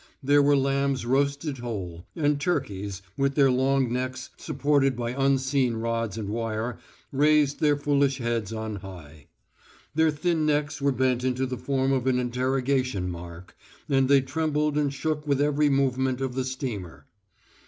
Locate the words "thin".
10.09-10.43